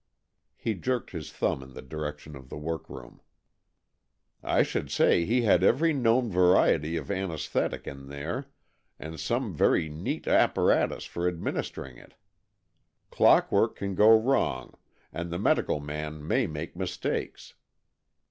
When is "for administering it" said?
11.05-12.15